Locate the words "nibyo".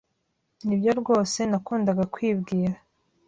0.65-0.91